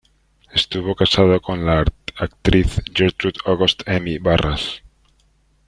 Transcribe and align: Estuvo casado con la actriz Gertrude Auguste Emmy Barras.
Estuvo 0.51 0.95
casado 0.95 1.39
con 1.43 1.63
la 1.63 1.85
actriz 2.17 2.81
Gertrude 2.91 3.35
Auguste 3.45 3.83
Emmy 3.85 4.17
Barras. 4.17 4.81